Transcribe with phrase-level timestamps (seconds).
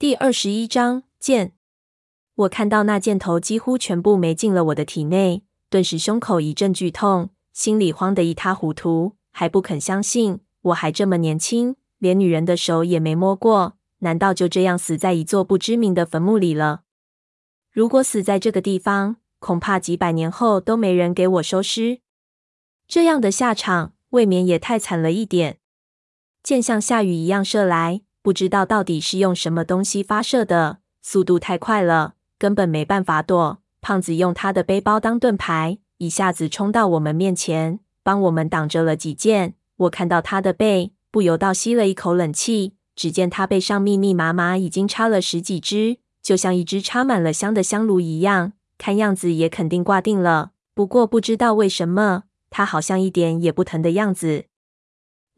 [0.00, 1.54] 第二十一章剑。
[2.36, 16.82] 我看到那箭头几乎全部没进了我的体内，顿时胸口一阵剧痛，心里慌得一塌糊涂，还不肯相信我还这么年轻，连女人的手也没摸过，难道就这样死在一座不知名的坟墓里了？
[17.72, 21.98] 如果死在这个地方，恐怕几百年后都没人给我收尸。
[22.86, 25.58] 这样的下场未免也太惨了一点。
[26.44, 28.02] 箭像下雨一样射来。
[28.28, 33.56] 不知道到底是用什么东西发射的，速度太快了，根本没办法躲。
[33.80, 39.54] 胖子用他的背包当盾牌，一下子冲到我们面前，帮我们挡着了几箭。
[39.78, 42.74] 我看到他的背，不由倒吸了一口冷气。
[42.94, 50.50] 只见他背上密密麻麻已经插了十几支，就像一只插满了香的香炉一样，看样子也肯定挂定了。
[50.74, 54.44] 不过不知道为什么，他好像一点也不疼的样子。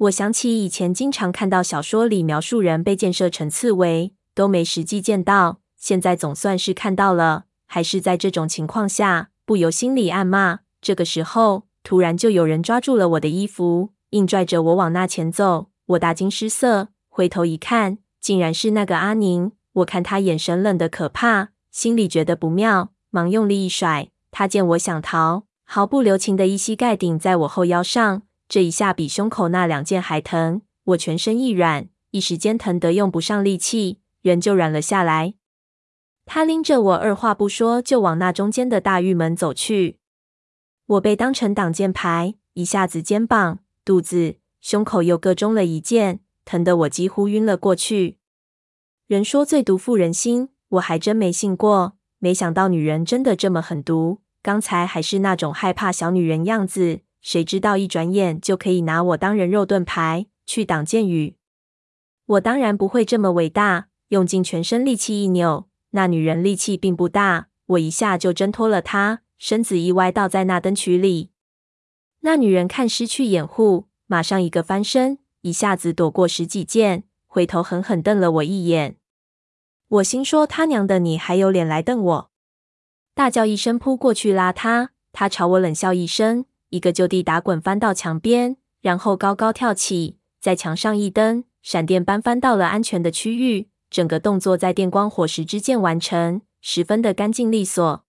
[0.01, 7.45] 我想起以前经常看到小说里描述人被箭射成刺猬，都没实际见到，现在总算是看到了。
[7.67, 10.61] 还是在这种情况下，不由心里暗骂。
[10.81, 15.67] 这个时候，突然就有人抓住了我的衣服，硬拽着我往那前走。
[15.89, 19.53] 我大惊失色，回头一看，竟然是那个阿宁。
[19.75, 24.09] 我看他眼神冷得可怕，心里觉得不妙，忙用力一甩。
[24.31, 28.23] 他见我想逃，毫不留情的一膝盖顶在我后腰上。
[28.51, 35.35] 这一下比胸口那两箭还疼，我全身一软，一时间疼得用不上力气，人就软了下来。
[36.27, 40.01] 他拎着我，二话不说就往那中间的大玉门走去。
[40.85, 48.19] 我被当成挡箭牌，一下子肩膀、肚子、胸口又各中了一箭，疼得我几乎晕了过去。
[49.07, 54.23] 人说最毒妇人心，我还真没信过，没想到女人真的这么狠毒。
[54.43, 57.03] 刚才还是那种害怕小女人样子。
[57.21, 61.37] 谁知道一转眼就可以拿我当人肉盾牌去挡箭雨？
[62.27, 71.31] 我当然不会这么伟大，用尽全身力气一扭，那女人力气并不大，我一下就挣脱了她，身子一歪倒在那灯渠里。
[72.21, 78.97] 那女人看失去掩护，马上一个翻身，一下子躲过十几箭，回头狠狠瞪了我一眼。
[79.89, 82.31] 我心说：他娘的，你还有脸来瞪我？
[83.15, 86.45] 大叫一声，扑过去拉她，她朝我冷笑一声。
[86.71, 93.69] 一个就地打滚，翻到墙边，然后高高跳起，在墙上一蹬，闪电般翻到了安全的区域。
[93.91, 98.05] 整个动作在电光火石之间完成，十分的干净利索。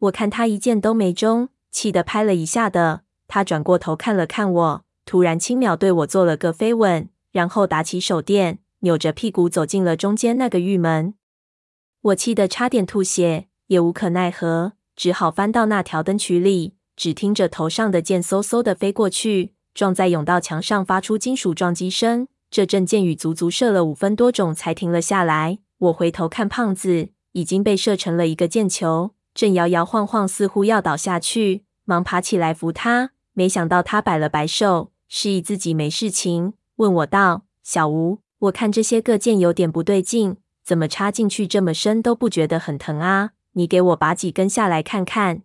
[0.00, 3.02] 我看他一箭都没中，气得拍了一下的。
[3.28, 11.14] 他转过头看了看我，突然轻秒对我做了个飞吻，然后打起手电，扭着屁股走进了中间那个玉门。
[12.00, 16.74] 我气得差点吐血，也无可奈何，只好翻到那条灯渠里。
[16.98, 22.26] 只听着头上的箭嗖嗖的飞过去，撞在甬道墙上，发出金属撞击声。
[22.50, 25.60] 这阵箭雨足足射了五分多钟，才停了下来。
[25.78, 33.12] 我回头看胖子，已经被射成了一个箭球，正摇摇晃晃，似乎要倒下去，忙爬起来扶他。
[33.32, 43.30] 没想到他摆了摆手，示意自己没事情，问我道：“小吴，我看这些个箭有点不对劲，怎么插进去这么深都不觉得很疼啊？
[43.52, 45.42] 你给我拔几根下来看看。”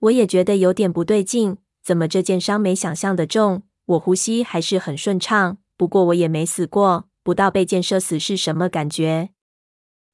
[0.00, 3.62] 我也觉得有点不对劲，怎么这箭伤没想象的重？
[3.86, 9.30] 我呼吸还是很顺畅，不过我也没死过，不知道被箭射死是什么感觉。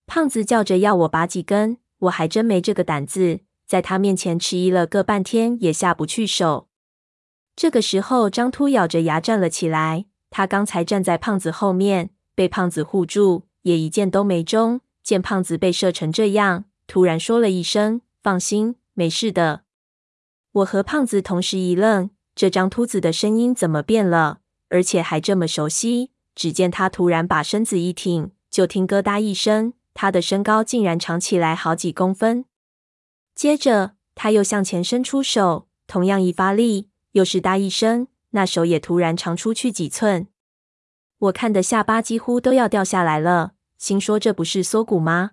[0.06, 6.68] 胖子叫着要我拔几根，我还真没这个胆子，在他面前迟疑了个半天，也下不去手。
[7.56, 14.80] 这个时候，张秃咬着牙站了起来，他刚才站在胖子后面，被胖子护住，也一箭都没中。
[15.02, 19.62] 见胖子被射成这样，突然说了一声：“放心，没事的。”
[20.54, 24.38] 我和胖子同时一愣，这张秃子的声音怎么变了？
[24.68, 26.12] 而且还这么熟悉。
[26.36, 32.44] 只见他突然把身子一挺，就听咯嗒一声，他的身高竟然长起来好几公分。
[33.34, 40.28] 接着他又向前伸出手，同样一发力，又是嗒一声，那手也突然长出去几寸。
[41.18, 45.32] 我看的下巴几乎都要掉下来了，心说这不是缩骨吗？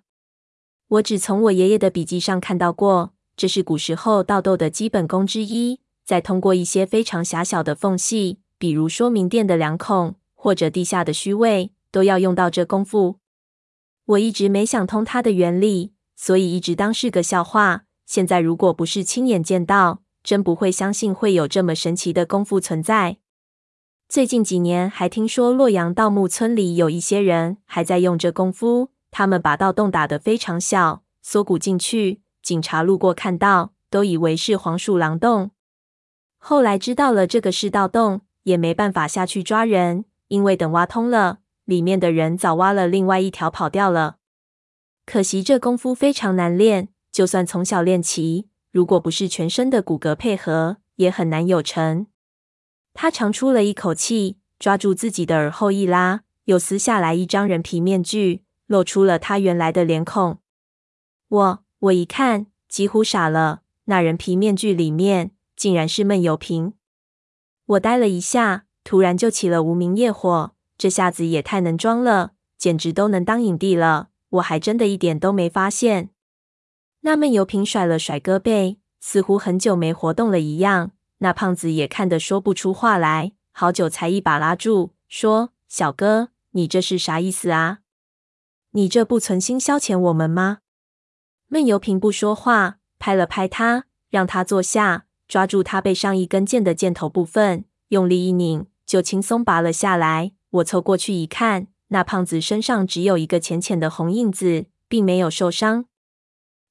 [0.88, 3.14] 我只从我爷爷的笔记上看到过。
[3.36, 13.18] 这是古时候盗斗的基本功之一，再通过一些非常狭小的缝隙，比如说明殿的两孔或者地下的虚位，都要用到这功夫。
[14.04, 17.84] 我一直没想通它的原理，所以一直当是个笑话。
[18.04, 23.18] 现在如果不是亲眼见到，真不会相信会有这么神奇的功夫存在。
[24.08, 32.21] 最近几年还听说洛阳盗墓村里有一些人还在用这功夫，他们把盗洞打得非常小，缩骨进去。
[32.42, 35.52] 警察路过看到，都以为是黄鼠狼洞。
[36.38, 44.16] 后来知道了这个是盗洞，也没办法下去抓人，因为等挖通了，里面的人早挖了另外一条跑掉了。
[45.06, 52.06] 可惜这功夫非常难练，就算从小练起，如果不是全身的骨骼配合，也很难有成。
[52.94, 60.38] 他长出了一口气，抓住自己的耳后一拉，又撕下来一张人皮面具，露出了他原来的脸孔。
[61.28, 63.62] 我我一看，几乎傻了。
[63.86, 66.74] 那人皮面具里面竟然是闷油瓶。
[67.66, 70.52] 我呆了一下，突然就起了无名业火。
[70.78, 74.10] 这下子也太能装了，简直都能当影帝了。
[74.30, 76.10] 我还真的一点都没发现。
[77.00, 80.92] 那闷油瓶甩了甩胳膊，似乎很久没活动了一样。
[81.18, 87.80] 那胖子也看得说不出话来，好久才一把拉住，说：“小哥，你这是啥意思啊？
[88.70, 90.58] 你这不存心消遣我们吗？”
[91.52, 100.32] 闷油瓶不说话，拍了拍他，让他坐下，抓住他背上一根箭的箭头部分，用力一拧，就轻松拔了下来。
[100.48, 105.84] 我凑过去一看，那胖子身上只有一个浅浅的红印子，并没有受伤。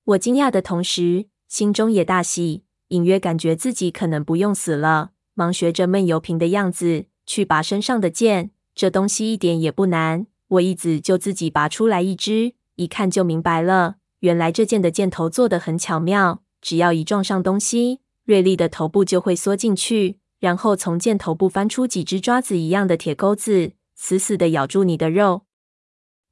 [0.03, 2.63] 我惊讶的同时，心中也大喜。
[2.87, 8.49] 隐约感觉自己可能不用死了，忙学着闷油瓶的样子去拔身上的箭。
[8.73, 13.97] 这东西一点也不难，我一指就自己拔出来一支，一看就明白了。
[14.21, 25.41] 原来这箭的箭头做得很巧妙，只要一撞上东西，锐利的头部就会缩进去，然后从箭头部翻出几只爪子一样的铁钩子，死死地咬住你的肉。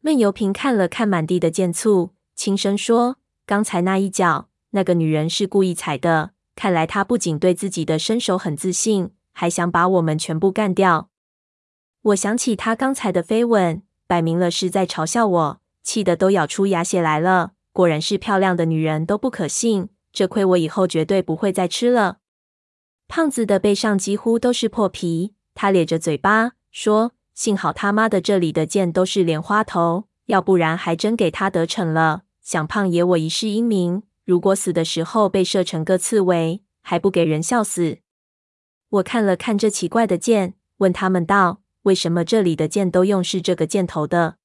[0.02, 11.10] 闷油瓶看了看满地的箭簇，轻声说：“刚才那一脚，那个女人是故意踩的。”看来她不仅对自己的身手很自信，还想把我们全部干掉。
[12.02, 17.54] 我想起他刚才的飞吻，摆明了是在嘲笑我，气得都咬出牙血来了。
[17.72, 22.18] 果然是漂亮的女人都不可信，这亏我以后绝对不会再吃了。
[23.08, 32.24] 胖子的背上几乎都是破皮，他咧着嘴巴说：“幸好他妈的这里的箭都是莲花头，要不然还真给他得逞了。
[32.42, 37.98] 想胖爷我一世英名。”如果死的时候被射成个刺猬，还不给人笑死？
[38.90, 44.36] 我看了看这奇怪的箭，问他们道：“为什么这里的箭都用是这个箭头的？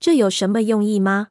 [0.00, 1.28] 这有什么用意吗？”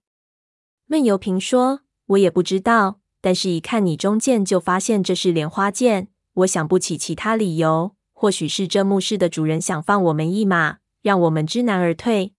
[0.88, 6.09] 闷油瓶说：“我也不知道，但是一看你中箭，就发现这是莲花剑。
[6.33, 12.33] 我想不起其他理由，或许是这墓室的主人想放我们一马，让我们知难而退。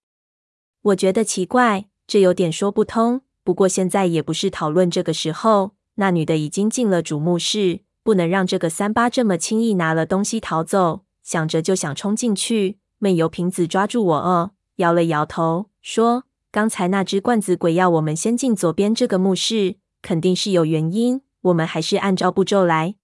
[0.82, 5.73] 我觉得奇怪，这有点说不通。”不过现在也不是讨论这个时候。
[5.97, 11.05] 那女的已经进了主墓室，不能让这个三八这么轻易拿了东西逃走。
[11.23, 16.25] 想着就想冲进去，闷油瓶子抓住我哦，摇了摇头，说
[16.55, 21.23] ：“刚才那只罐子鬼要我们先进左边这个墓室，肯定是有原因。
[21.41, 22.95] 我们还是按照步骤来。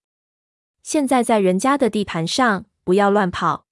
[0.81, 3.65] 现在在人家的地盘上，不要乱跑。”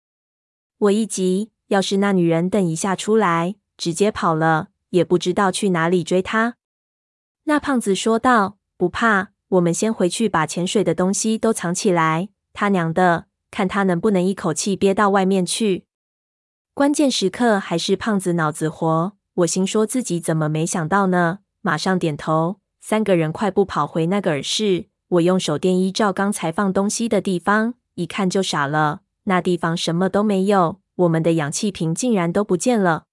[0.79, 6.57] 我一急，要是那女人等一下出来，直接跑了，也不知道去哪里追她。
[7.45, 12.27] 那胖子说道：“不怕，我们先回去把潜水的东西都藏起来。
[12.51, 15.85] 他娘的，看他能不能一口气憋到外面去。”
[16.75, 19.13] 关键时刻还是胖子脑子活。
[19.39, 21.39] 我心说自己怎么没想到呢？
[21.61, 22.57] 马上点头。
[22.81, 24.87] 三个人快步跑回那个耳室。
[25.07, 29.01] 我用手电依照刚才放东西的地方，一看就傻了。
[29.25, 33.03] 那地方什么都没有，我们的氧气瓶竟然都不见了。